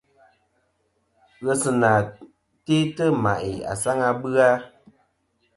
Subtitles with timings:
[1.43, 1.91] Ghesɨnà
[2.65, 4.49] te'tɨ ma'i asaŋ a bɨ-a.